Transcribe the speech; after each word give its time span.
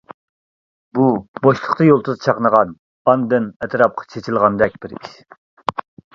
بۇ 0.99 1.03
بوشلۇقتا 1.47 1.87
يۇلتۇز 1.87 2.17
چاقنىغان 2.23 2.73
ئاندىن 3.13 3.47
ئەتراپقا 3.67 4.09
چېچىلغاندەك 4.17 4.83
بىر 4.87 4.99
ئىش. 4.99 5.15